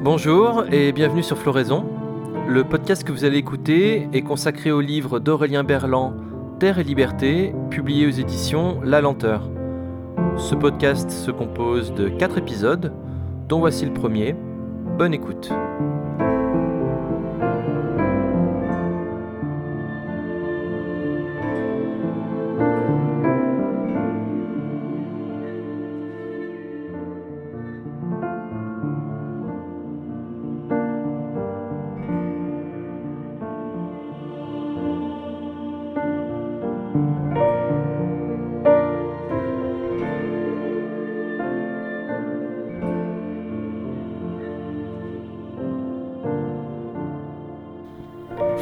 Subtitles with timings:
[0.00, 1.84] Bonjour et bienvenue sur Floraison.
[2.46, 6.14] Le podcast que vous allez écouter est consacré au livre d'Aurélien Berland,
[6.60, 9.50] Terre et Liberté, publié aux éditions La Lenteur.
[10.36, 12.92] Ce podcast se compose de 4 épisodes,
[13.48, 14.36] dont voici le premier.
[14.96, 15.50] Bonne écoute.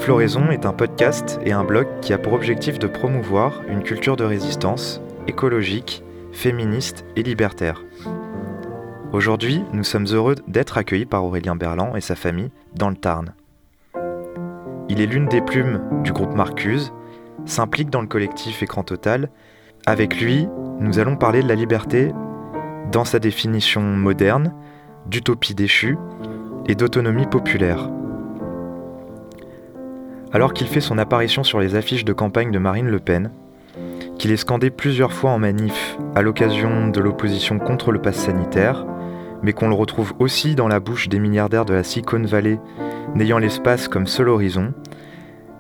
[0.06, 4.14] Floraison est un podcast et un blog qui a pour objectif de promouvoir une culture
[4.14, 7.82] de résistance écologique, féministe et libertaire.
[9.12, 13.34] Aujourd'hui, nous sommes heureux d'être accueillis par Aurélien Berland et sa famille dans le Tarn.
[14.88, 16.92] Il est l'une des plumes du groupe Marcuse,
[17.44, 19.28] s'implique dans le collectif Écran Total.
[19.86, 20.46] Avec lui,
[20.78, 22.12] nous allons parler de la liberté
[22.92, 24.54] dans sa définition moderne,
[25.06, 25.98] d'utopie déchue
[26.68, 27.90] et d'autonomie populaire.
[30.36, 33.30] Alors qu'il fait son apparition sur les affiches de campagne de Marine Le Pen,
[34.18, 38.84] qu'il est scandé plusieurs fois en manif à l'occasion de l'opposition contre le pass sanitaire,
[39.42, 42.60] mais qu'on le retrouve aussi dans la bouche des milliardaires de la Silicon Valley
[43.14, 44.74] n'ayant l'espace comme seul horizon,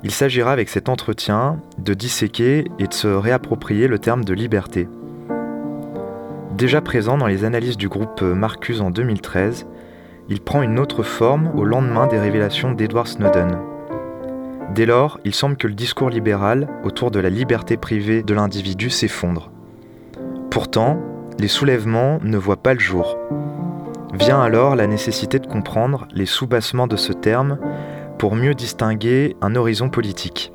[0.02, 4.90] il s'agira avec cet entretien de disséquer et de se réapproprier le terme de liberté.
[6.54, 9.66] Déjà présent dans les analyses du groupe Marcus en 2013,
[10.28, 13.56] il prend une autre forme au lendemain des révélations d'Edward Snowden.
[14.74, 18.90] Dès lors, il semble que le discours libéral autour de la liberté privée de l'individu
[18.90, 19.50] s'effondre.
[20.50, 21.00] Pourtant,
[21.38, 23.16] les soulèvements ne voient pas le jour.
[24.14, 27.58] Vient alors la nécessité de comprendre les soubassements de ce terme
[28.18, 30.52] pour mieux distinguer un horizon politique.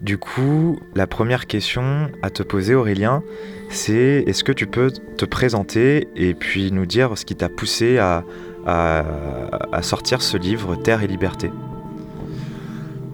[0.00, 3.22] Du coup, la première question à te poser Aurélien,
[3.68, 7.98] c'est est-ce que tu peux te présenter et puis nous dire ce qui t'a poussé
[7.98, 8.24] à,
[8.66, 11.50] à, sortir ce livre Terre et Liberté.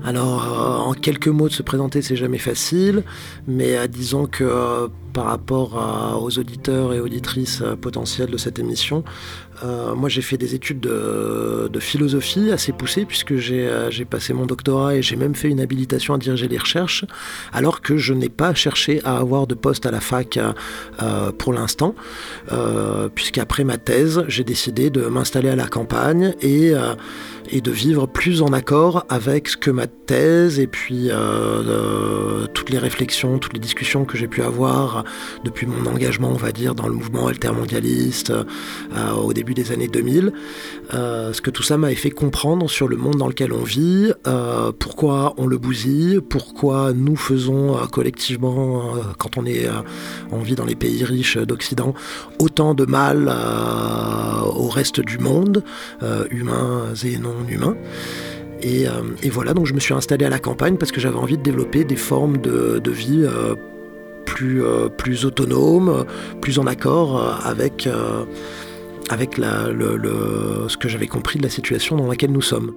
[0.05, 3.05] Alors, euh, en quelques mots de se présenter, c'est jamais facile,
[3.47, 9.05] mais euh, disons que euh, par rapport aux auditeurs et auditrices potentielles de cette émission,
[9.63, 15.03] moi j'ai fait des études de, philosophie assez poussées, puisque j'ai passé mon doctorat et
[15.03, 17.05] j'ai même fait une habilitation à diriger les recherches,
[17.53, 20.39] alors que je n'ai pas cherché à avoir de poste à la fac
[21.39, 21.95] pour l'instant,
[23.15, 26.75] puisqu'après ma thèse, j'ai décidé de m'installer à la campagne et
[27.61, 32.71] de vivre plus en accord avec ce que ma thèse et puis euh, euh, toutes
[32.71, 35.04] les réflexions, toutes les discussions que j'ai pu avoir
[35.45, 39.89] depuis mon engagement, on va dire, dans le mouvement altermondialiste euh, au début des années
[39.89, 40.33] 2000,
[40.93, 44.13] ce que tout ça m'a fait comprendre sur le monde dans lequel on vit,
[44.79, 49.69] pourquoi on le bousille, pourquoi nous faisons collectivement, quand on, est,
[50.33, 51.95] on vit dans les pays riches d'Occident,
[52.39, 53.33] autant de mal
[54.57, 55.65] au reste du monde,
[56.31, 57.77] humains et non humain.
[58.65, 61.37] Euh, et, voilà, donc je me suis installé à la campagne parce que j'avais envie
[61.37, 63.55] de développer des formes de, vie euh,
[64.25, 66.05] plus, euh, plus autonomes,
[66.41, 67.89] plus en accord avec,
[69.11, 72.75] avec ce que j'avais compris de la situation dans laquelle nous sommes.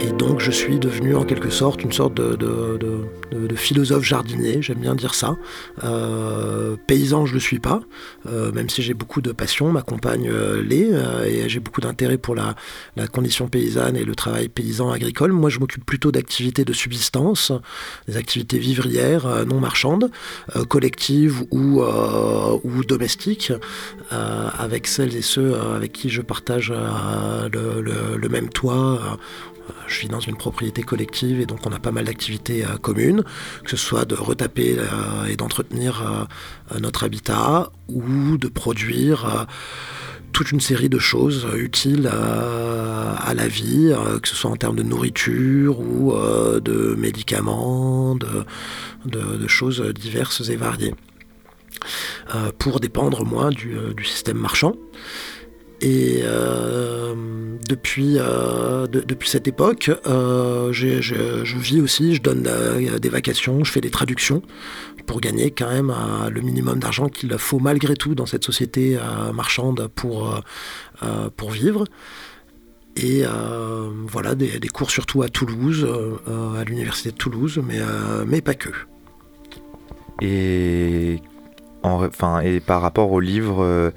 [0.00, 2.36] Et donc je suis devenu en quelque sorte une sorte de,
[3.56, 5.36] philosophe jardinier, j'aime bien dire ça.
[5.82, 7.80] Euh, paysan, je ne le suis pas,
[8.26, 10.92] euh, même si j'ai beaucoup de passion, ma compagne euh, l'est,
[11.26, 12.54] et j'ai beaucoup d'intérêt pour la,
[13.12, 15.32] condition paysanne et le travail paysan agricole.
[15.32, 17.52] Moi, je m'occupe plutôt d'activités de subsistance,
[18.06, 20.10] des activités vivrières non marchandes,
[20.68, 23.52] collectives ou, ou domestiques,
[24.10, 29.18] avec celles et ceux avec qui je partage le même toit
[29.86, 33.24] je vis dans une propriété collective et donc on a pas mal d'activités euh, communes,
[33.64, 36.28] que ce soit de retaper euh, et d'entretenir
[36.72, 39.46] euh, notre habitat ou de produire
[40.32, 44.82] toute une série de choses utiles à, la vie, que ce soit en termes de
[44.82, 50.94] nourriture ou de médicaments, de, choses diverses et variées.
[52.58, 54.74] pour dépendre, moi, du système marchand.
[55.80, 57.14] Et euh,
[57.68, 62.48] depuis, euh, depuis cette époque, euh, je, vis aussi, je donne
[63.00, 64.42] des vacations, je fais des traductions
[65.06, 65.94] pour gagner quand même
[66.30, 68.98] le minimum d'argent qu'il faut malgré tout dans cette société
[69.32, 70.38] marchande pour,
[71.36, 71.84] pour vivre.
[72.96, 73.22] Et
[74.06, 75.88] voilà, des, cours surtout à Toulouse,
[76.26, 77.78] à l'université de Toulouse, mais,
[78.26, 78.68] mais pas que.
[80.20, 81.22] Et,
[82.44, 83.92] et par rapport au livre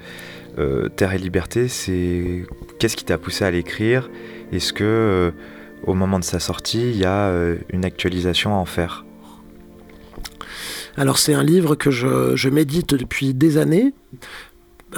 [0.96, 2.44] Terre et Liberté, c'est
[2.78, 4.10] qu'est-ce qui t'a poussé à l'écrire?
[4.52, 5.32] Est-ce que
[5.86, 7.32] au moment de sa sortie, il y a
[7.70, 9.04] une actualisation à en faire?
[10.96, 13.94] Alors c'est un livre que je, médite depuis des années.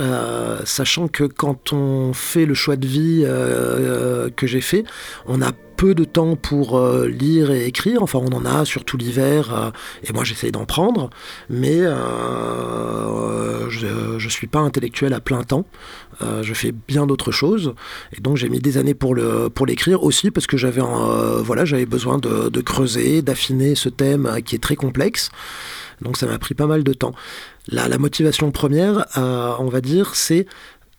[0.01, 4.85] Euh, sachant que quand on fait le choix de vie euh, que j'ai fait,
[5.27, 8.97] on a peu de temps pour euh, lire et écrire, enfin on en a surtout
[8.97, 9.73] l'hiver,
[10.03, 11.11] et moi j'essaye d'en prendre,
[11.51, 11.81] mais
[13.69, 15.67] je ne suis pas intellectuel à plein temps,
[16.21, 17.75] je fais bien d'autres choses,
[18.17, 20.83] et donc j'ai mis des années pour l'écrire pour aussi parce que j'avais
[21.43, 25.31] voilà, besoin de, creuser, d'affiner ce thème qui est très complexe.
[26.01, 27.15] Donc ça m'a pris pas mal de temps.
[27.69, 30.47] La, la motivation première, euh, on va dire, c'est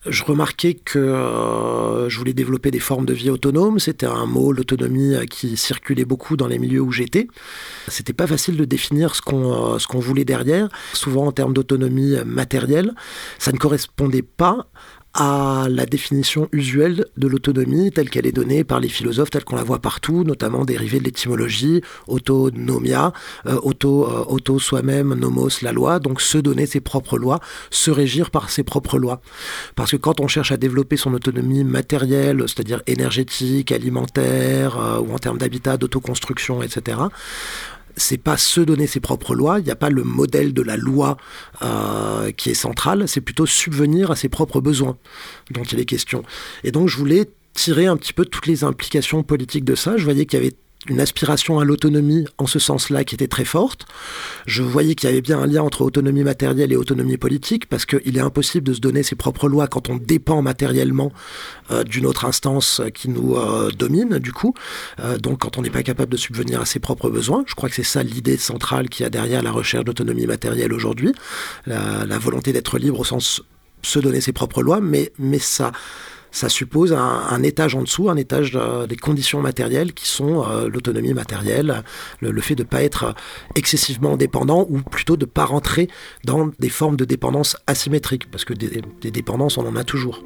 [0.08, 3.80] je remarquais que euh, je voulais développer des formes de vie autonomes.
[3.80, 7.28] C'était un mot, l'autonomie, euh, qui circulait beaucoup dans les milieux où j'étais.
[7.88, 10.70] C'était pas facile de définir ce qu'on ce qu'on voulait derrière.
[10.94, 12.94] Souvent en termes d'autonomie matérielle,
[13.40, 14.68] ça ne correspondait pas
[15.16, 19.56] à la définition usuelle de l'autonomie telle qu'elle est donnée par les philosophes, telle qu'on
[19.56, 23.14] la voit partout, notamment dérivée de l'étymologie, autonomia,
[23.46, 27.40] euh, auto, euh, auto soi-même, nomos, la loi, donc se donner ses propres lois,
[27.72, 29.22] se régir par ses propres lois.
[29.76, 35.14] Parce que quand on cherche à développer son autonomie matérielle, c'est-à-dire énergétique, alimentaire, euh, ou
[35.14, 36.98] en termes d'habitat, d'autoconstruction, etc.,
[37.98, 40.78] c'est pas se donner ses propres lois, il n'y a pas le modèle de la
[40.78, 41.18] loi
[41.62, 44.98] euh, qui est central, c'est plutôt subvenir à ses propres besoins
[45.52, 46.24] dont il est question.
[46.64, 49.98] Et donc je voulais tirer un petit peu toutes les implications politiques de ça.
[49.98, 50.56] Je voyais qu'il y avait
[50.90, 53.86] une aspiration à l'autonomie en ce sens-là qui était très forte.
[54.46, 57.86] Je voyais qu'il y avait bien un lien entre autonomie matérielle et autonomie politique, parce
[57.86, 61.12] qu'il est impossible de se donner ses propres lois quand on dépend matériellement
[61.72, 64.54] euh, d'une autre instance qui nous euh, domine, du coup.
[65.00, 67.70] Euh, donc quand on n'est pas capable de subvenir à ses propres besoins, je crois
[67.70, 71.14] que c'est ça l'idée centrale qui a derrière la recherche d'autonomie matérielle aujourd'hui,
[71.66, 73.42] la, la volonté d'être libre au sens
[73.82, 75.72] se donner ses propres lois, mais, mais ça
[76.36, 78.60] ça suppose un, étage en dessous, un étage
[78.90, 81.82] des conditions matérielles qui sont euh, l'autonomie matérielle,
[82.20, 83.16] le, fait de ne pas être
[83.56, 85.88] excessivement dépendant ou plutôt de ne pas rentrer
[86.26, 90.24] dans des formes de dépendance asymétriques, parce que des, dépendances, on en a toujours.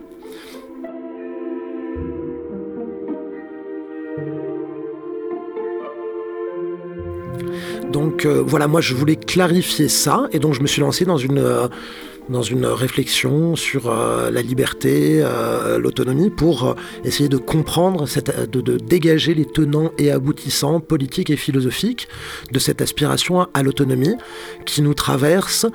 [7.91, 11.17] Donc euh, voilà, moi je voulais clarifier ça, et donc je me suis lancé dans
[11.17, 11.67] une, euh,
[12.29, 16.73] dans une réflexion sur euh, la liberté, euh, l'autonomie, pour euh,
[17.03, 18.05] essayer de comprendre,
[18.47, 22.07] de, dégager les tenants et aboutissants politiques et philosophiques
[22.51, 24.15] de cette aspiration à l'autonomie
[24.65, 25.65] qui nous traverse,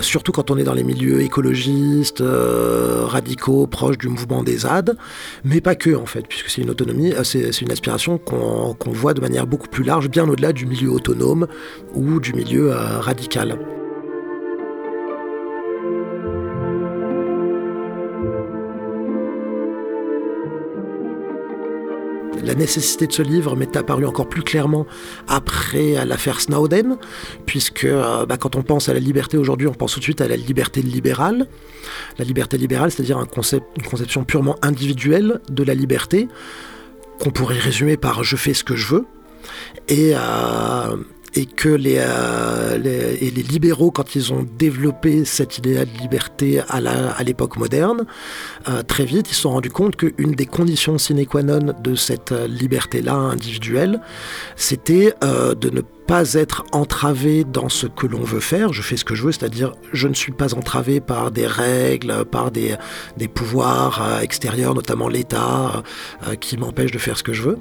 [0.00, 4.96] surtout quand on est dans les milieux écologistes, radicaux, proches du mouvement des ZAD,
[5.44, 9.20] mais pas que en fait, puisque c'est une autonomie, c'est une aspiration qu'on voit de
[9.20, 11.46] manière beaucoup plus large, bien au-delà du milieu autonome
[11.94, 13.58] ou du milieu radical.
[22.44, 24.86] La nécessité de ce livre m'est apparue encore plus clairement
[25.26, 26.96] après l'affaire Snowden,
[27.46, 30.20] puisque euh, bah, quand on pense à la liberté aujourd'hui, on pense tout de suite
[30.20, 31.46] à la liberté libérale.
[32.18, 36.28] La liberté libérale, c'est-à-dire une conception purement individuelle de la liberté,
[37.18, 39.04] qu'on pourrait résumer par je fais ce que je veux.
[39.88, 40.96] Et, euh,
[41.34, 46.60] et que euh, les, et les, libéraux, quand ils ont développé cette idée de liberté
[46.68, 48.06] à l'époque moderne,
[48.68, 51.94] euh, très vite, ils se sont rendus compte qu'une des conditions sine qua non de
[51.94, 54.00] cette euh, liberté-là individuelle,
[54.56, 59.04] c'était de ne pas être entravé dans ce que l'on veut faire, je fais ce
[59.04, 62.76] que je veux, c'est-à-dire je ne suis pas entravé par des règles, par des,
[63.16, 65.82] des pouvoirs euh, extérieurs, notamment l'État,
[66.26, 67.58] euh, qui m'empêchent de faire ce que je veux,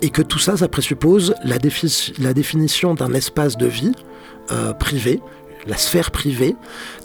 [0.00, 1.56] et que tout ça, ça présuppose la,
[2.18, 3.92] la définition d'un espace de vie
[4.50, 5.20] euh, privé,
[5.66, 6.56] la sphère privée,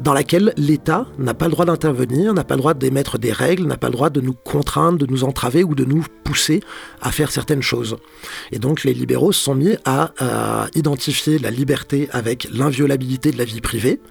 [0.01, 3.65] dans laquelle l'État n'a pas le droit d'intervenir, n'a pas le droit d'émettre des règles,
[3.65, 6.61] n'a pas le droit de nous contraindre, de nous entraver ou de nous pousser
[7.01, 7.97] à faire certaines choses.
[8.51, 10.11] Et donc les libéraux se sont mis à,
[10.75, 14.01] identifier la liberté avec l'inviolabilité de la vie privée,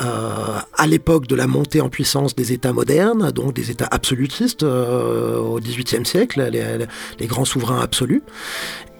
[0.00, 4.62] euh, à l'époque de la montée en puissance des États modernes, donc des États absolutistes
[4.62, 8.22] euh, au XVIIIe siècle, les, grands souverains absolus.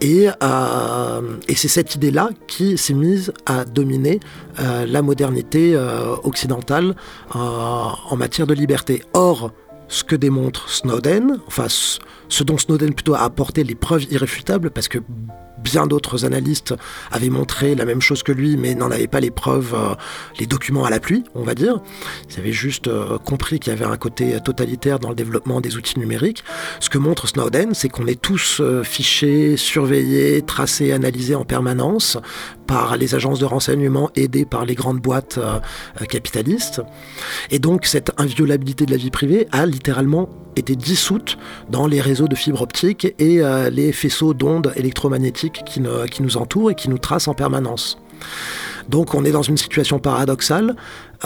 [0.00, 4.20] Et, euh, et c'est cette idée-là qui s'est mise à dominer
[4.58, 5.76] la modernité
[6.24, 6.94] occidentale
[7.30, 9.02] en matière de liberté.
[9.12, 9.52] Or,
[9.88, 11.66] ce que démontre Snowden, enfin
[12.28, 14.98] ce dont Snowden plutôt a apporté les preuves irréfutables, parce que
[15.58, 16.74] bien d'autres analystes
[17.10, 19.94] avaient montré la même chose que lui, mais n'en avaient pas les preuves, euh,
[20.38, 21.80] les documents à la pluie, on va dire.
[22.30, 25.76] Ils avaient juste euh, compris qu'il y avait un côté totalitaire dans le développement des
[25.76, 26.44] outils numériques.
[26.80, 32.18] Ce que montre Snowden, c'est qu'on est tous euh, fichés, surveillés, tracés, analysés en permanence
[32.66, 35.40] par les agences de renseignement aidées par les grandes boîtes
[36.10, 36.82] capitalistes.
[37.50, 41.38] Et donc cette inviolabilité de la vie privée a littéralement été dissoute
[41.70, 46.70] dans les réseaux de fibres optiques et les faisceaux d'ondes électromagnétiques qui, qui nous entourent
[46.70, 47.98] et qui nous tracent en permanence.
[48.88, 50.76] Donc on est dans une situation paradoxale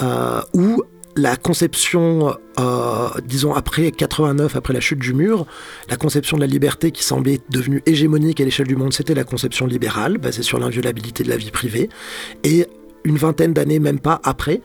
[0.03, 0.83] euh, où
[1.15, 5.47] la conception, euh, disons après 89, après la chute du mur,
[5.91, 9.25] la conception de la liberté qui semblait devenue hégémonique à l'échelle du monde, c'était la
[9.25, 11.91] conception libérale, basée sur l'inviolabilité de la vie privée.
[12.45, 12.67] Et
[13.05, 14.63] une vingtaine d'années, même pas après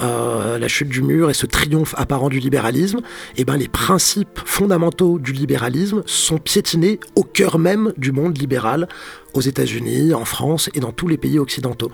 [0.00, 3.00] euh, la chute du mur et ce triomphe apparent du libéralisme,
[3.36, 8.88] eh ben les principes fondamentaux du libéralisme sont piétinés au cœur même du monde libéral,
[9.34, 11.90] aux États-Unis, en France et dans tous les pays occidentaux.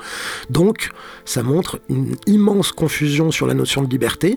[0.50, 0.90] Donc,
[1.24, 4.36] ça montre une immense confusion sur la notion de liberté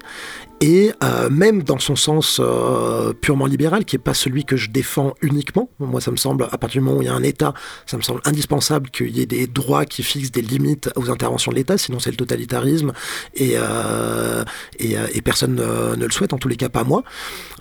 [0.62, 4.70] et euh, même dans son sens euh, purement libéral, qui n'est pas celui que je
[4.70, 5.70] défends uniquement.
[5.80, 7.54] Moi, ça me semble, à partir du moment où il y a un État,
[7.86, 11.52] ça me semble indispensable qu'il y ait des droits qui fixent des limites aux interventions
[11.52, 12.92] de l'État, sinon c'est le totalitarisme
[13.36, 14.44] et, euh,
[14.80, 17.04] et, personne ne, le souhaite, en tous les cas pas moi.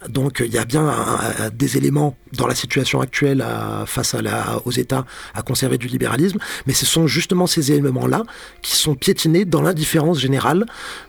[0.08, 0.92] Donc il y a bien
[1.52, 3.44] des éléments dans la situation actuelle
[3.86, 4.18] face à
[4.64, 5.04] aux États
[5.34, 8.22] à conserver du libéralisme, mais ce sont justement ces éléments-là
[8.62, 10.66] qui sont piétinés dans l'indifférence générale,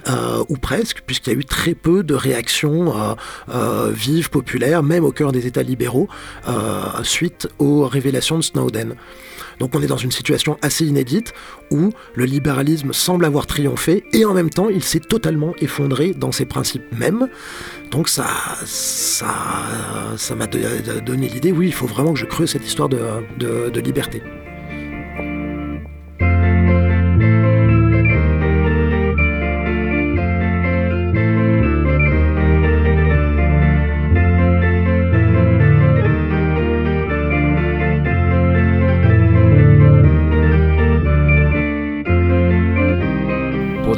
[0.08, 3.14] euh, ou presque, puisqu'il y a eu très peu de réactions euh,
[3.50, 6.08] euh, vives, populaires, même au cœur des États libéraux,
[7.04, 8.96] suite aux révélations de Snowden.
[9.60, 11.34] Donc on est dans une situation assez inédite
[11.70, 16.32] où le libéralisme semble avoir triomphé et en même temps il s'est totalement effondré dans
[16.32, 17.28] ses principes mêmes.
[17.92, 18.28] Donc ça,
[18.66, 19.28] ça,
[20.16, 23.80] ça m'a donné l'idée, oui, il faut vraiment que je creuse cette histoire de, de
[23.82, 24.09] liberté.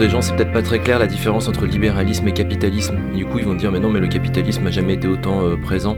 [0.02, 2.98] Des gens, c'est peut-être pas très clair la différence entre libéralisme et capitalisme.
[3.14, 5.58] Du coup, ils vont dire, mais non, mais le capitalisme n'a jamais été autant euh,
[5.58, 5.96] présent.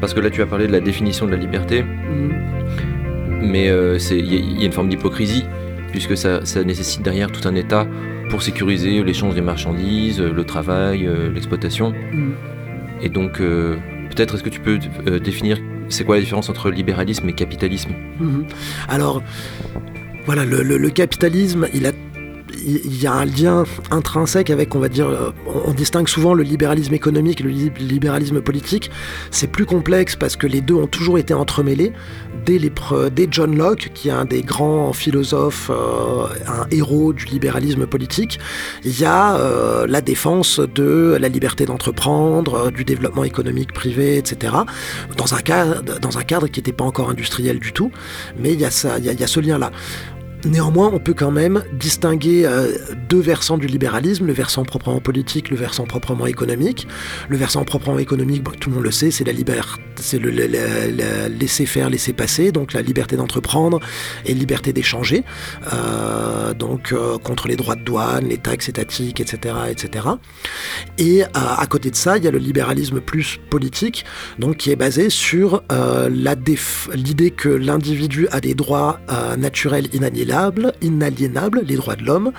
[0.00, 2.30] Parce que là, tu as parlé de la définition de la liberté, mm.
[3.44, 5.44] Mais euh, il y, a une forme d'hypocrisie,
[5.90, 7.86] puisque ça, nécessite derrière tout un État
[8.30, 11.90] pour sécuriser l'échange des marchandises, le travail, euh, l'exploitation.
[11.90, 12.32] Mm.
[13.02, 14.78] Et donc, peut-être, est-ce que tu peux
[15.18, 15.58] définir
[15.88, 17.90] c'est quoi la différence entre libéralisme et capitalisme?
[18.20, 18.44] Mm-hmm.
[18.88, 19.22] Alors,
[20.26, 21.92] voilà, le, capitalisme, il a
[22.66, 25.30] il y a un lien intrinsèque avec, on va dire, euh,
[25.64, 28.90] on distingue souvent le libéralisme économique et le libéralisme politique.
[29.30, 31.92] C'est plus complexe parce que les deux ont toujours été entremêlés.
[32.44, 32.58] Dès,
[33.30, 38.38] John Locke, qui est un des grands philosophes, euh, un héros du libéralisme politique,
[38.84, 44.54] il y a euh, la défense de la liberté d'entreprendre, du développement économique privé, etc.
[45.16, 47.90] Dans un cadre, qui n'était pas encore industriel du tout,
[48.38, 49.70] mais il y a ce lien-là.
[50.44, 52.76] Néanmoins, on peut quand même distinguer euh,
[53.08, 56.86] deux versants du libéralisme, le versant proprement politique, le versant proprement économique.
[57.30, 60.30] Le versant proprement économique, tout le monde le sait, c'est la liberté, c'est le,
[61.28, 63.80] laisser faire, laisser passer, donc la liberté d'entreprendre
[64.26, 65.24] et liberté d'échanger,
[65.72, 70.08] euh, donc euh, contre les droits de douane, les taxes étatiques, etc., etc.
[70.98, 74.04] Et à côté de ça, il y a le libéralisme plus politique,
[74.38, 75.62] donc qui est basé sur
[76.10, 79.00] l'idée que l'individu a des droits
[79.38, 80.33] naturels inaliénables
[80.82, 82.32] inaliénables, les droits de l'homme,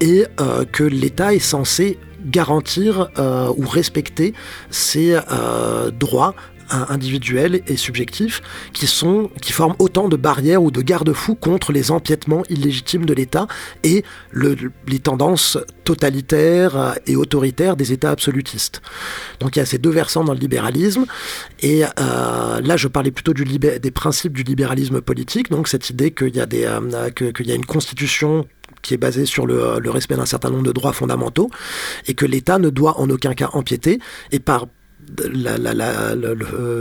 [0.00, 4.34] et euh, que l'État est censé garantir euh, ou respecter
[4.70, 6.34] ces euh, droits
[6.70, 8.42] individuels et subjectifs
[8.72, 13.14] qui sont qui forment autant de barrières ou de garde-fous contre les empiètements illégitimes de
[13.14, 13.46] l'État
[13.82, 18.82] et les tendances totalitaires et autoritaires des États absolutistes.
[19.40, 21.06] Donc il y a ces deux versants dans le libéralisme
[21.60, 26.10] et euh, là je parlais plutôt du des principes du libéralisme politique, donc cette idée
[26.10, 28.46] qu'il y a des euh, qu'il y a une constitution
[28.82, 31.50] qui est basée sur le, le respect d'un certain nombre de droits fondamentaux
[32.06, 34.00] et que l'État ne doit en aucun cas empiéter
[34.32, 34.66] et par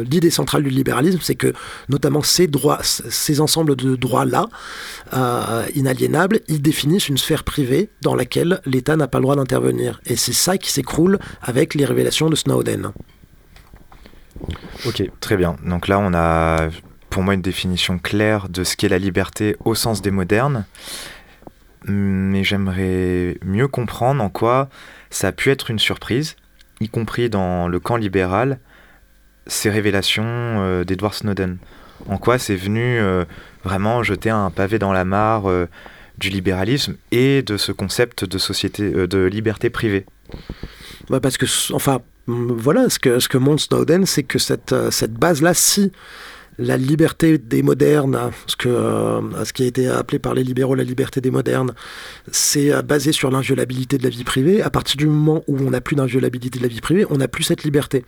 [0.09, 1.53] l'idée centrale du libéralisme, c'est que
[1.89, 4.47] notamment ces droits, ces ensembles de droits-là,
[5.13, 10.01] euh, inaliénables, ils définissent une sphère privée dans laquelle l'État n'a pas le droit d'intervenir.
[10.05, 12.91] Et c'est ça qui s'écroule avec les révélations de Snowden.
[14.85, 15.55] Ok, très bien.
[15.65, 16.69] Donc là, on a
[17.09, 20.65] pour moi une définition claire de ce qu'est la liberté au sens des modernes.
[21.87, 24.69] Mais j'aimerais mieux comprendre en quoi
[25.11, 26.35] ça a pu être une surprise
[26.79, 28.59] y compris dans le camp libéral,
[29.47, 31.57] ces révélations euh, d'Edward Snowden.
[32.07, 32.99] En quoi c'est venu
[33.63, 35.49] vraiment jeter un pavé dans la mare
[36.17, 40.05] du libéralisme et de ce concept de société, de liberté privée?
[41.09, 45.13] Bah Parce que, enfin, voilà, ce que, ce que montre Snowden, c'est que cette, cette
[45.13, 45.93] base-là, si
[46.57, 48.31] la liberté des modernes,
[48.65, 51.73] euh, ce qui a été appelé par les libéraux la liberté des modernes,
[52.31, 54.61] c'est euh, basé sur l'inviolabilité de la vie privée.
[54.61, 57.27] À partir du moment où on n'a plus d'inviolabilité de la vie privée, on n'a
[57.27, 58.05] plus cette liberté.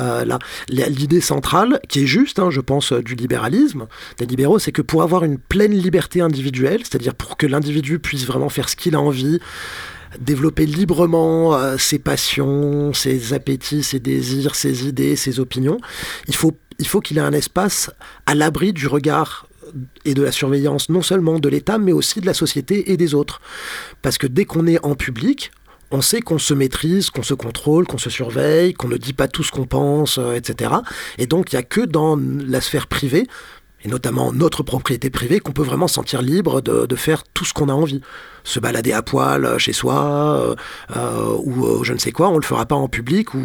[0.00, 0.24] Euh,
[0.68, 3.86] l'idée centrale, qui est juste, hein, je pense, du libéralisme,
[4.18, 8.26] des libéraux, c'est que pour avoir une pleine liberté individuelle, c'est-à-dire pour que l'individu puisse
[8.26, 9.40] vraiment faire ce qu'il a envie,
[10.20, 15.78] développer librement ses passions, ses appétits, ses désirs, ses idées, ses opinions,
[16.26, 17.90] il faut il faut qu'il ait un espace
[18.26, 19.46] à l'abri du regard
[20.04, 23.14] et de la surveillance non seulement de l'État, mais aussi de la société et des
[23.14, 23.40] autres.
[24.02, 25.50] Parce que dès qu'on est en public,
[25.90, 29.28] on sait qu'on se maîtrise, qu'on se contrôle, qu'on se surveille, qu'on ne dit pas
[29.28, 30.72] tout ce qu'on pense, euh, etc.
[31.18, 33.26] Et donc il n'y a que dans la sphère privée,
[33.84, 37.68] et notamment notre propriété privée, qu'on peut vraiment sentir libre de faire tout ce qu'on
[37.68, 38.00] a envie
[38.48, 40.54] se balader à poil euh, chez soi euh,
[40.96, 43.42] euh, ou je ne sais quoi, on le fera pas en public ou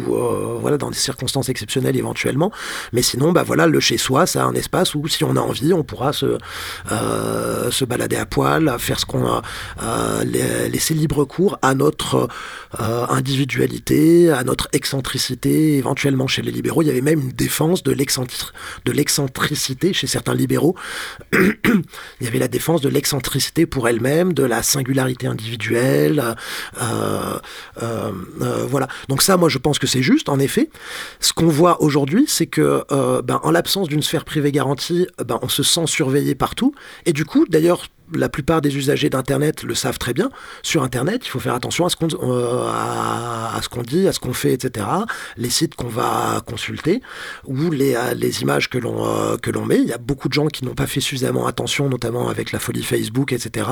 [0.60, 2.50] voilà dans des circonstances exceptionnelles éventuellement.
[2.92, 5.72] Mais sinon, bah voilà, le chez soi, c'est un espace où si on a envie,
[5.72, 6.38] on pourra se
[7.70, 9.42] se balader à poil, faire ce qu'on a,
[10.24, 12.28] laisser libre cours à notre
[12.78, 15.76] individualité, à notre excentricité.
[15.76, 20.76] Éventuellement, chez les libéraux, il y avait même une défense de l'excentricité chez certains libéraux.
[21.32, 26.22] il y avait la défense de l'excentricité pour elle-même, de la singularité individuelle.
[26.80, 27.38] Euh,
[27.82, 28.88] euh, euh, voilà.
[29.08, 30.70] Donc ça, moi, je pense que c'est juste, en effet.
[31.20, 32.84] Ce qu'on voit aujourd'hui, c'est que,
[33.22, 36.74] ben, en l'absence d'une sphère privée garantie, ben, on se sent surveillé partout.
[37.06, 40.30] Et du coup, d'ailleurs, la plupart des usagers d'Internet le savent très bien.
[40.62, 44.52] Sur Internet, il faut faire attention à ce qu'on euh, dit, à ce qu'on fait,
[44.52, 44.86] etc.
[45.36, 47.00] Les sites qu'on va consulter
[47.44, 49.78] ou les, euh, images que l'on euh, que l'on met.
[49.78, 52.58] Il y a beaucoup de gens qui n'ont pas fait suffisamment attention, notamment avec la
[52.58, 53.68] folie Facebook, etc.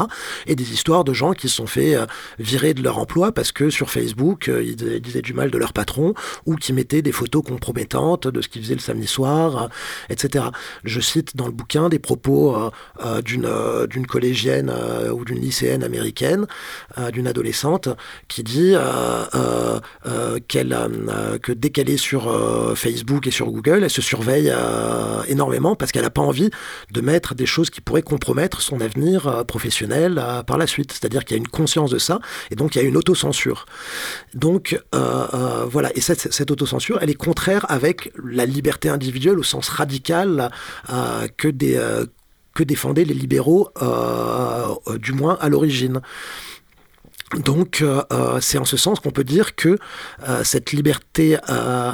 [0.47, 1.97] Et des histoires de gens qui se sont fait
[2.39, 6.15] virer de leur emploi parce que sur Facebook, ils disaient du mal de leur patron
[6.47, 9.69] ou qui mettaient des photos compromettantes de ce qu'ils faisaient le samedi soir,
[10.09, 10.47] etc.
[10.85, 12.71] Je cite dans le bouquin des propos
[13.25, 13.49] d'une
[13.89, 16.47] d'une collégienne euh, ou d'une lycéenne américaine,
[16.97, 17.89] euh, d'une adolescente,
[18.29, 19.81] qui dit euh,
[20.47, 20.77] qu'elle,
[21.43, 22.23] que dès qu'elle est sur
[22.77, 24.53] Facebook et sur Google, elle se surveille
[25.29, 26.51] énormément parce qu'elle n'a pas envie
[26.91, 30.93] de mettre des choses qui pourraient compromettre son avenir professionnel par la suite.
[30.93, 33.67] C'est-à-dire qu'il y a une conscience de ça et donc il y a une autocensure.
[34.35, 39.69] Donc voilà, et cette, cette autocensure, elle est contraire avec la liberté individuelle au sens
[39.69, 40.51] radical
[41.37, 41.79] que des
[42.55, 46.01] que défendaient les libéraux, euh, euh, du moins à l'origine.
[47.47, 48.03] Donc euh,
[48.43, 49.79] c'est en ce sens qu'on peut dire que
[50.45, 51.39] cette liberté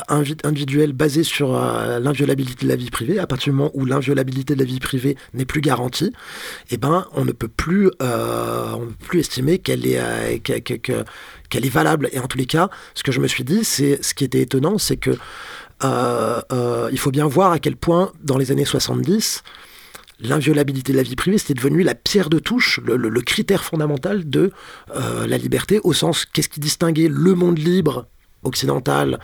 [0.09, 4.59] individuelle basée sur l'inviolabilité de la vie privée, à partir du moment où l'inviolabilité de
[4.59, 6.12] la vie privée n'est plus garantie,
[6.73, 12.09] eh ben on ne peut plus, on peut plus estimer qu'elle est, qu'elle est valable.
[12.11, 14.40] Et en tous les cas, ce que je me suis dit, c'est ce qui était
[14.40, 15.16] étonnant, c'est que
[15.85, 19.44] il faut bien voir à quel point dans les années 70,
[20.20, 24.52] l'inviolabilité de la vie privée, c'était devenu la pierre de touche, le, critère fondamental de
[24.94, 28.07] euh, la liberté, au sens qu'est-ce qui distinguait le monde libre
[28.44, 29.18] occidental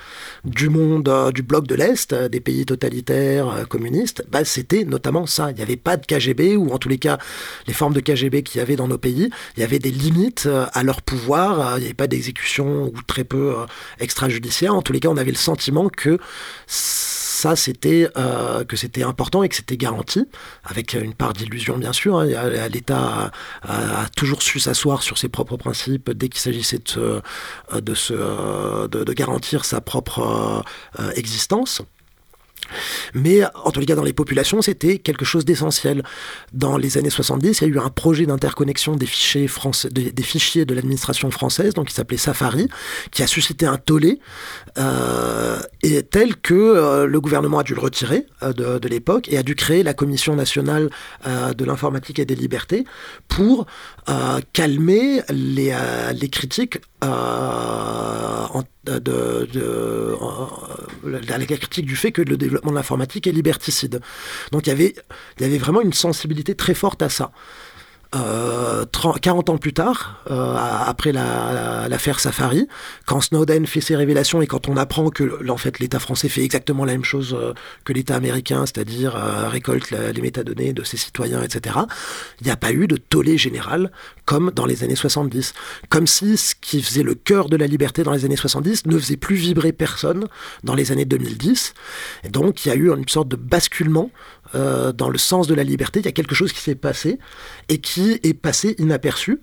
[0.45, 5.27] du monde euh, du bloc de l'Est, euh, des pays totalitaires communistes, bah, c'était notamment
[5.27, 5.51] ça.
[5.51, 7.19] Il n'y avait pas de KGB, ou en tous les cas,
[7.67, 10.49] les formes de KGB qu'il y avait dans nos pays, il y avait des limites
[10.73, 13.55] à leur pouvoir, il n'y avait pas d'exécution ou très peu
[14.01, 14.75] extrajudiciaire.
[14.75, 16.19] En tous les cas, on avait le sentiment que
[17.35, 20.25] ça, c'était euh, que c'était important et que c'était garanti,
[20.63, 22.19] avec une part d'illusion bien sûr.
[22.19, 22.69] Hein.
[22.69, 27.23] L'État a, toujours su s'asseoir sur ses propres principes dès qu'il s'agissait de,
[27.81, 30.63] de, de, garantir sa propre
[31.01, 31.83] euh, existence.
[33.15, 36.03] Mais en tous les cas, dans les populations, c'était quelque chose d'essentiel.
[36.53, 40.23] Dans les années 70, il y a eu un projet d'interconnexion des fichiers, français, des,
[40.23, 42.69] fichiers de l'administration française, donc qui s'appelait Safari,
[43.11, 44.21] qui a suscité un tollé,
[44.79, 49.29] euh, et tel que euh, le gouvernement a dû le retirer euh, de, de l'époque
[49.31, 50.91] et a dû créer la Commission nationale
[51.25, 52.85] de l'informatique et des libertés
[53.29, 53.67] pour
[54.53, 55.75] calmer les,
[56.15, 60.17] les critiques en de, de,
[61.05, 64.01] la, critique du fait que le développement de l'informatique est liberticide.
[64.53, 64.95] Donc il y avait,
[65.39, 67.33] il y avait vraiment une sensibilité très forte à ça.
[68.15, 72.69] 40 ans plus tard, après l'affaire Safari,
[73.07, 76.43] quand Snowden fait ses révélations et quand on apprend que en fait l'État français fait
[76.43, 77.37] exactement la même chose
[77.85, 79.15] que l'État américain, c'est-à-dire
[79.49, 81.77] récolte les métadonnées de ses citoyens, etc.
[82.41, 83.91] Il n'y a pas eu de tollé général
[84.25, 85.55] comme dans les années 70.
[85.89, 88.99] Comme si ce qui faisait le cœur de la liberté dans les années 70 ne
[88.99, 90.27] faisait plus vibrer personne
[90.63, 91.75] dans les années 2010.
[92.25, 94.11] Et donc il y a eu une sorte de basculement
[94.55, 96.01] euh, dans le sens de la liberté.
[96.01, 97.19] Il y a quelque chose qui s'est passé
[97.69, 99.41] et qui est passé inaperçu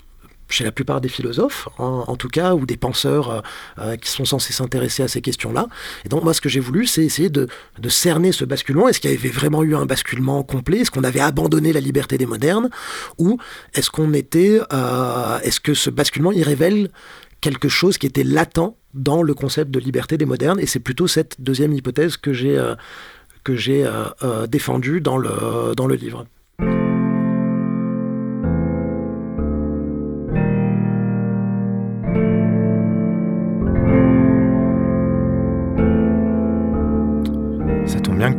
[0.51, 3.41] chez la plupart des philosophes, en, tout cas, ou des penseurs euh,
[3.79, 5.67] euh, qui sont censés s'intéresser à ces questions-là.
[6.05, 7.47] Et donc moi, ce que j'ai voulu, c'est essayer de,
[7.87, 8.87] cerner ce basculement.
[8.87, 10.79] Est-ce qu'il y avait vraiment eu un basculement complet?
[10.79, 12.69] Est-ce qu'on avait abandonné la liberté des modernes?
[13.17, 13.37] Ou
[13.73, 14.59] est-ce qu'on était...
[14.71, 16.89] Euh, est-ce que ce basculement, il révèle
[17.41, 20.59] quelque chose qui était latent dans le concept de liberté des modernes?
[20.59, 22.61] Et c'est plutôt cette deuxième hypothèse que j'ai
[23.43, 23.89] que j'ai
[24.47, 26.25] défendue dans le, dans le livre.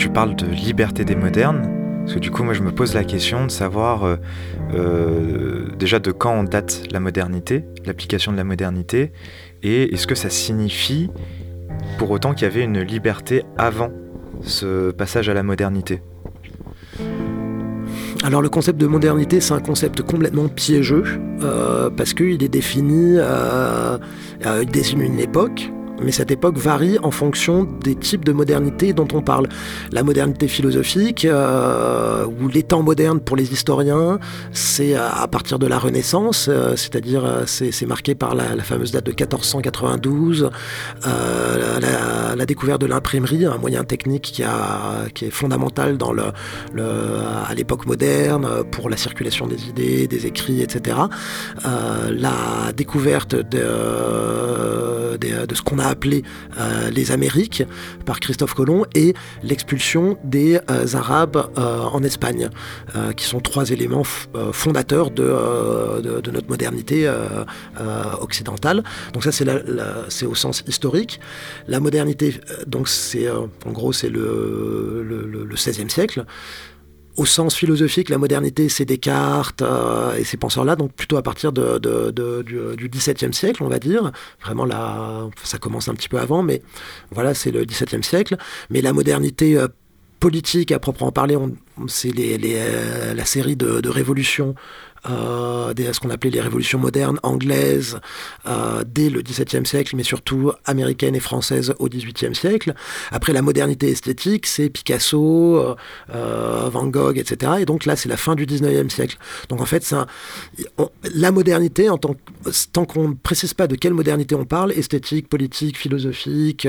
[0.03, 1.63] Tu parles de liberté des modernes,
[2.01, 4.17] parce que du coup, moi, je me pose la question de savoir euh,
[4.75, 9.13] euh, déjà de quand on date la modernité, l'application de la modernité,
[9.63, 11.09] et est-ce que ça signifie
[11.99, 13.93] pour autant qu'il y avait une liberté avant
[14.41, 16.03] ce passage à la modernité?
[18.25, 21.05] Alors le concept de modernité, c'est un concept complètement piégeux,
[21.43, 23.19] euh, parce qu'il est défini,
[24.45, 25.71] il désigne une époque,
[26.05, 29.49] mais cette époque varie en fonction des types de modernité dont on parle.
[29.93, 34.19] La modernité philosophique, euh, ou les temps modernes pour les historiens,
[34.53, 39.07] c'est à partir de la Renaissance, euh, c'est-à-dire euh, c'est marqué par la, fameuse date
[39.07, 40.51] de 1492,
[41.05, 45.97] la, découverte de l'imprimerie, un moyen technique qui, est fondamental
[46.79, 50.97] à l'époque moderne pour la circulation des idées, des écrits, etc.
[51.65, 56.25] la découverte de, de ce qu'on a appelé
[56.59, 57.63] euh, les Amériques
[58.05, 62.49] par Christophe Colomb et l'expulsion des euh, Arabes euh, en Espagne,
[63.17, 64.05] qui sont trois éléments
[64.53, 67.11] fondateurs de, notre modernité
[68.21, 68.83] occidentale.
[69.13, 71.21] Donc ça c'est au sens historique.
[71.69, 72.35] La modernité,
[72.67, 76.25] donc c'est en gros c'est le, le, le, 16e siècle
[77.17, 81.53] au sens philosophique, la modernité, c'est Descartes euh, et ces penseurs-là, donc plutôt à partir
[81.53, 81.79] de,
[82.43, 84.13] du, XVIIe siècle, on va dire.
[84.43, 84.67] Vraiment,
[85.43, 86.63] ça commence un petit peu avant, mais
[87.11, 88.37] voilà, c'est le XVIIe siècle.
[88.71, 89.69] Mais la modernité euh,
[90.21, 91.37] politique, à proprement parler,
[91.89, 94.55] c'est les, euh, la série de, révolutions
[95.09, 97.99] euh, ce qu'on appelait les révolutions modernes anglaises
[98.47, 102.75] euh, dès le XVIIe siècle, mais surtout américaines et françaises au XVIIIe siècle.
[103.11, 105.75] Après, la modernité esthétique, c'est Picasso, euh,
[106.15, 107.53] euh Van Gogh, etc.
[107.61, 109.17] Et donc là, c'est la fin du XIXe siècle.
[109.49, 110.07] Donc en fait, un,
[111.15, 112.15] la modernité, en tant,
[112.73, 116.69] tant qu'on ne précise pas de quelle modernité on parle, esthétique, politique, philosophique,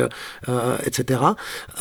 [0.49, 1.21] euh, etc.,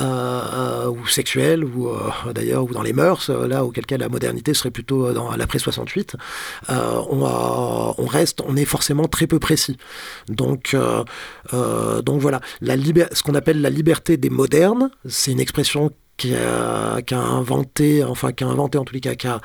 [0.01, 1.89] ou sexuelle, ou
[2.35, 6.17] d'ailleurs, ou dans les mœurs, là, auquel cas la modernité serait plutôt dans l'après 68.
[6.71, 9.77] Euh, on, reste, on est forcément très peu précis.
[10.29, 11.05] Donc, euh,
[11.55, 12.77] euh, donc voilà, la
[13.13, 18.45] ce qu'on appelle la liberté des modernes, c'est une expression qui a, inventé, enfin qui
[18.45, 19.41] a inventé en tous les cas, qui a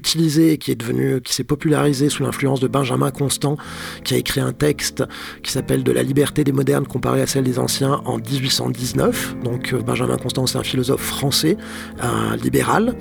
[0.00, 3.58] qui est devenu, qui s'est popularisé sous l'influence de Benjamin Constant,
[4.04, 5.04] qui a écrit un texte
[5.42, 9.36] qui s'appelle De la liberté des modernes comparée à celle des anciens en 1819.
[9.44, 11.58] Donc Benjamin Constant, c'est un philosophe français,
[12.00, 12.96] un libéral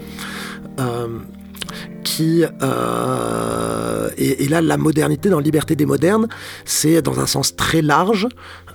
[2.04, 6.28] qui euh, et, là la modernité dans liberté des modernes
[6.66, 8.28] c'est dans un sens très large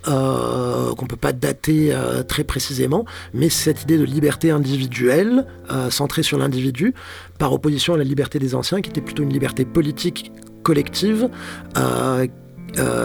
[0.08, 3.04] euh, qu'on peut pas dater euh, très précisément
[3.34, 6.94] mais cette idée de liberté individuelle euh, centrée sur l'individu
[7.40, 10.30] par opposition à la liberté des anciens qui était plutôt une liberté politique
[10.62, 11.28] collective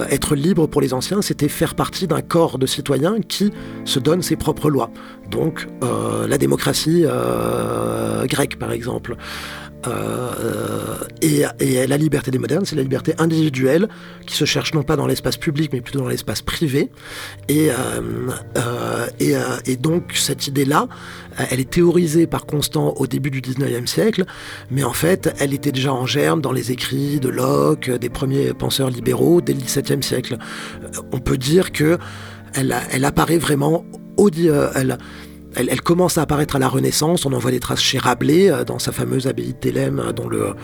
[0.09, 3.53] être libre pour les anciens, c'était faire partie d'un corps de citoyens qui
[3.85, 4.89] se donne ses propres lois.
[5.29, 5.65] Donc
[6.27, 7.05] la démocratie
[8.27, 9.15] grecque, par exemple.
[9.87, 13.87] Euh, et, la liberté des modernes, c'est la liberté individuelle
[14.25, 16.89] qui se cherche non pas dans l'espace public, mais plutôt dans l'espace privé.
[17.47, 17.75] Et, euh,
[18.57, 20.87] euh, donc cette idée-là,
[21.49, 24.25] elle est théorisée par Constant au début du 19e siècle,
[24.69, 28.53] mais en fait, elle était déjà en germe dans les écrits de Locke, des premiers
[28.53, 30.37] penseurs libéraux dès le 17e siècle.
[31.11, 31.97] On peut dire que
[32.53, 33.85] elle apparaît vraiment
[34.17, 34.29] au...
[34.75, 34.97] Elle,
[35.55, 37.25] elle, commence à apparaître à la Renaissance.
[37.25, 40.55] On en voit des traces chez Rabelais dans sa fameuse abbaye de Thélème, dont le,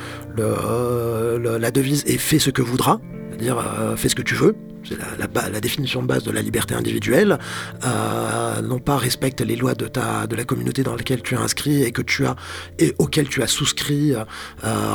[1.58, 3.64] la devise est "Fais ce que voudra", c'est-à-dire
[3.98, 4.56] fais ce que tu veux.
[4.88, 7.38] C'est la, définition de base de la liberté individuelle,
[7.86, 11.38] euh, non pas respecte les lois de, ta, de la communauté dans laquelle tu es
[11.38, 12.36] inscrit et que tu as
[12.80, 14.24] et auxquelles tu as souscrit euh,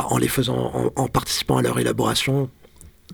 [0.09, 2.49] en les faisant, en, participant à leur élaboration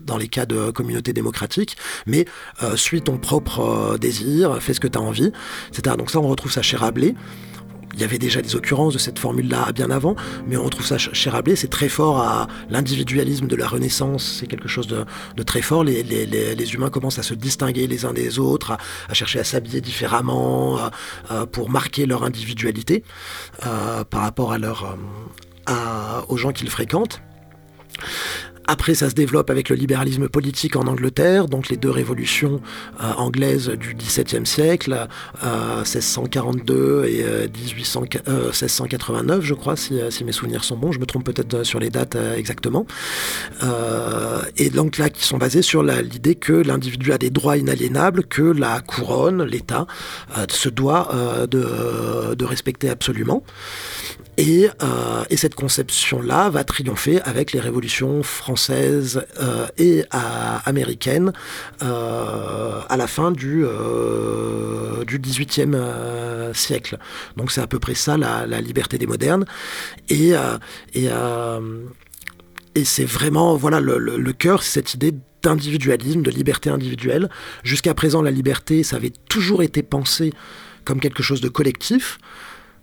[0.05, 2.25] dans les cas de communauté démocratique, mais
[2.63, 5.31] euh, suis ton propre désir, fais ce que tu as envie,
[5.69, 5.95] etc.
[5.97, 7.15] Donc ça, on retrouve ça chez Rabelais.
[7.95, 10.15] Il y avait déjà des occurrences de cette formule-là bien avant,
[10.47, 14.47] mais on retrouve ça chez Rabelais, c'est très fort à l'individualisme de la Renaissance, c'est
[14.47, 15.83] quelque chose de, très fort.
[15.83, 18.77] Les, humains commencent à se distinguer les uns des autres,
[19.09, 20.77] à, chercher à s'habiller différemment,
[21.51, 23.03] pour marquer leur individualité
[23.65, 24.57] euh, par rapport à
[25.69, 27.21] euh, aux gens qu'ils fréquentent.
[28.71, 32.61] Après, ça se développe avec le libéralisme politique en Angleterre, donc les deux révolutions
[33.01, 35.07] euh, anglaises du XVIIe siècle,
[35.41, 40.91] 1642 euh, et 1689, euh, je crois, si, mes souvenirs sont bons.
[40.91, 42.85] Je me trompe peut-être sur les dates exactement.
[44.55, 48.43] et donc là, qui sont basés sur l'idée que l'individu a des droits inaliénables, que
[48.43, 49.87] la couronne, l'État,
[50.47, 51.09] se doit
[51.49, 53.43] de respecter absolument.
[54.39, 61.33] Euh, et, cette conception-là va triompher avec les révolutions françaises euh, et euh, américaines
[61.81, 63.65] à la fin du,
[65.07, 66.97] du 18e siècle.
[67.37, 69.45] Donc c'est à peu près ça la, liberté des modernes.
[70.09, 70.33] Et,
[72.85, 77.29] c'est vraiment voilà le, le, cœur, c'est cette idée d'individualisme, de liberté individuelle.
[77.63, 80.33] Jusqu'à présent, la liberté, ça avait toujours été pensé
[80.85, 82.19] comme quelque chose de collectif.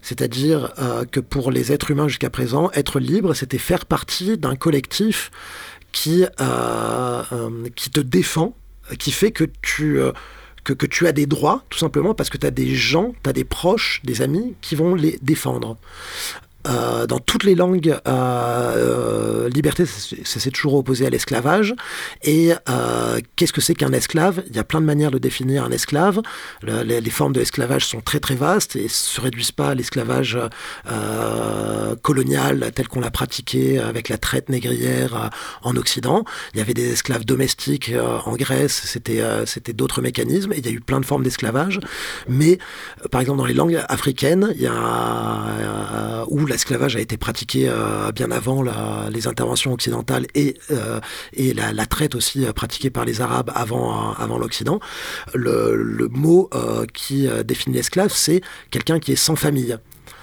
[0.03, 4.57] C'est-à-dire euh, que pour les êtres humains jusqu'à présent, être libre, c'était faire partie d'un
[4.57, 5.31] collectif
[5.93, 8.57] qui, euh, euh, te défend,
[8.99, 9.99] qui fait que tu,
[10.63, 13.33] que, que, tu as des droits, tout simplement parce que tu as des gens, tu
[13.33, 15.77] des proches, des amis qui vont les défendre.
[16.67, 21.75] Euh, dans toutes les langues, euh, euh liberté, c'est toujours opposé à l'esclavage.
[22.23, 24.43] Et euh, qu'est-ce que c'est qu'un esclave?
[24.49, 26.21] Il y a plein de manières de définir un esclave.
[26.63, 30.39] les, les, formes de l'esclavage sont très très vastes et se réduisent pas à l'esclavage
[32.03, 35.31] colonial tel qu'on l'a pratiqué avec la traite négrière
[35.63, 36.25] en Occident.
[36.55, 37.93] Il y avait des esclaves domestiques
[38.25, 40.53] en Grèce, c'était c'était d'autres mécanismes.
[40.53, 41.81] Et il y a eu plein de formes d'esclavage.
[42.29, 42.59] Mais
[43.11, 47.69] par exemple dans les langues africaines, il y a où la l'esclavage a été pratiqué
[47.69, 48.64] euh, bien avant
[49.11, 51.01] les interventions occidentales et, euh,
[51.55, 54.81] la, traite aussi euh, pratiquée par les Arabes avant, l'Occident.
[55.35, 56.49] Le, mot
[56.95, 58.40] qui définit l'esclave, c'est
[58.71, 59.77] quelqu'un qui est sans famille.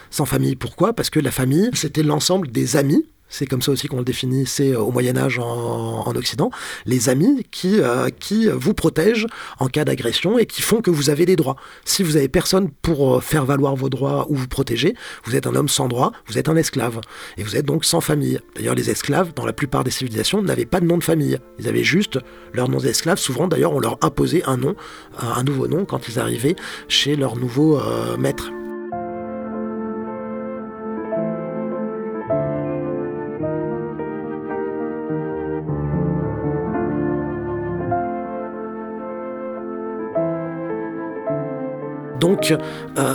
[0.10, 0.94] Sans famille, pourquoi?
[0.94, 4.76] Parce que la famille, c'était l'ensemble des amis c'est comme ça aussi qu'on le définissait
[4.76, 6.52] au Moyen Âge en, Occident,
[6.86, 9.26] les amis qui, euh, qui vous protègent
[9.58, 11.56] en cas d'agression et qui font que vous avez des droits.
[11.84, 14.94] Si vous avez personne pour euh, faire valoir vos droits ou vous protéger,
[15.26, 17.02] vous êtes un homme sans droit, vous êtes un esclave.
[17.38, 18.40] Et vous êtes donc sans famille.
[18.56, 21.40] D'ailleurs, les esclaves, dans la plupart des civilisations, n'avaient pas de nom de famille.
[21.58, 22.20] Ils avaient juste
[22.54, 23.18] leur nom d'esclave.
[23.18, 24.76] Souvent, d'ailleurs, on leur imposait un nom,
[25.18, 26.56] un nouveau nom quand ils arrivaient
[26.88, 28.52] chez leur nouveau euh, maître.
[42.44, 42.60] Donc,
[42.98, 43.14] euh,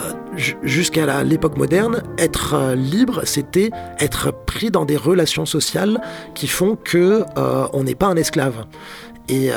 [0.63, 6.01] jusqu'à l'époque moderne, être euh, libre, c'était être pris dans des relations sociales
[6.35, 8.65] qui font que euh, on n'est pas un esclave.
[9.31, 9.51] Et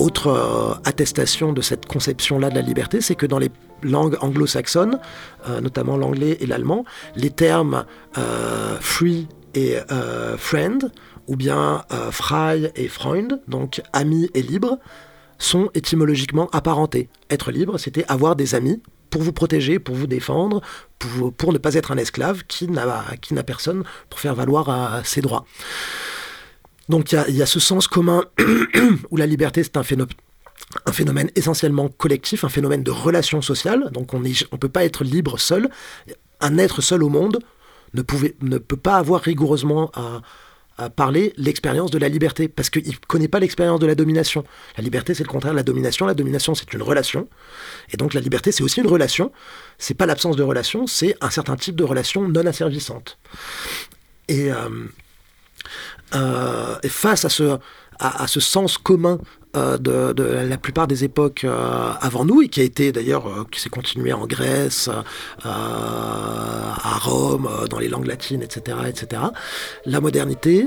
[0.00, 3.48] autre attestation de cette conception-là de la liberté, c'est que dans les
[3.84, 4.98] langues anglo-saxonnes,
[5.62, 7.84] notamment l'anglais et l'allemand, les termes
[8.80, 9.76] free et
[10.36, 10.90] friend,
[11.28, 14.80] ou bien frei et Freund, donc ami et libre,
[15.38, 17.08] sont étymologiquement apparentés.
[17.30, 18.82] Être libre, c'était avoir des amis
[19.14, 20.60] pour vous protéger, pour vous défendre,
[20.98, 25.46] pour, ne pas être un esclave qui n'a personne pour faire valoir euh, ses droits.
[26.88, 28.24] Donc il y, a, ce sens commun
[29.12, 33.88] où la liberté c'est un phénomène essentiellement collectif, un phénomène de relation sociale.
[33.92, 35.70] Donc on ne peut pas être libre seul.
[36.40, 37.38] Un être seul au monde
[37.94, 40.22] ne peut pas avoir rigoureusement à,
[40.76, 44.44] à parler l'expérience de la liberté, parce qu'il ne connaît pas l'expérience de la domination.
[44.76, 46.06] La liberté, c'est le contraire de la domination.
[46.06, 47.28] La domination, c'est une relation.
[47.92, 49.30] Et donc la liberté, c'est aussi une relation.
[49.78, 53.18] C'est pas l'absence de relation, c'est un certain type de relation non asservissante.
[54.28, 54.56] Et, euh,
[56.14, 57.58] euh, face à ce,
[57.98, 59.18] à, ce sens commun
[59.56, 63.44] euh, de, la plupart des époques euh, avant nous, et qui a été d'ailleurs, euh,
[63.50, 64.90] qui s'est continué en Grèce,
[65.44, 69.22] à Rome, dans les langues latines, etc., etc.
[69.86, 70.66] La modernité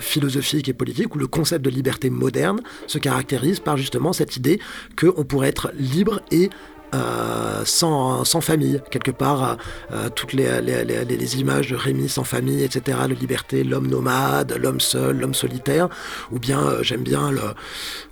[0.00, 4.60] philosophique et politique, où le concept de liberté moderne se caractérise par justement cette idée
[4.98, 6.50] qu'on pourrait être libre et
[6.94, 8.80] euh, sans, sans, famille.
[8.90, 9.54] Quelque part, euh,
[9.92, 13.88] euh, toutes les, les, les, les, images de Rémi sans famille, etc., la liberté, l'homme
[13.88, 15.88] nomade, l'homme seul, l'homme solitaire,
[16.32, 17.30] ou bien j'aime bien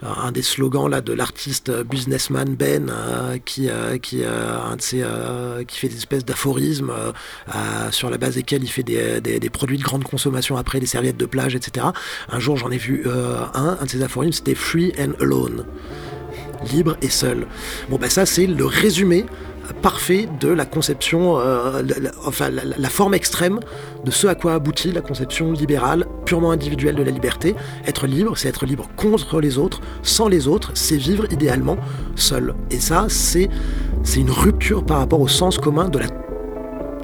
[0.03, 2.93] un des slogans là, de l'artiste businessman Ben,
[3.45, 3.69] qui,
[4.03, 5.05] qui, un de ces,
[5.67, 6.93] qui fait des espèces d'aphorismes
[7.91, 10.87] sur la base desquels il fait des, des, des, produits de grande consommation après, des
[10.87, 11.87] serviettes de plage, etc.
[12.29, 13.07] Un jour, j'en ai vu
[13.55, 15.65] un, un de ces aphorismes, c'était Free and Alone
[16.73, 17.47] libre et seul.
[17.88, 19.27] Bon, ben ça, c'est le résumé
[19.83, 23.61] parfait de la conception, euh, la, enfin la, forme extrême
[24.05, 27.55] de ce à quoi aboutit la conception libérale, purement individuelle de la liberté.
[27.87, 31.77] Être libre, c'est être libre contre les autres, sans les autres, c'est vivre idéalement
[32.14, 32.55] seul.
[32.71, 33.49] Et ça, c'est
[34.16, 36.09] une rupture par rapport au sens commun de la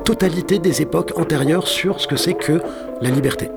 [0.05, 2.61] totalité des époques antérieures sur ce que c'est que
[3.01, 3.51] la liberté.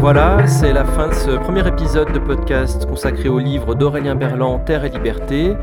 [0.00, 4.64] Voilà, c'est la fin de ce premier épisode de podcast consacré au livre d'Aurélien Berland,
[4.64, 5.54] Terre et Liberté.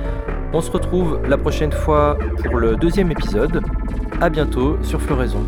[0.53, 3.63] On se retrouve la prochaine fois pour le deuxième épisode.
[4.21, 5.43] A bientôt sur Floraison.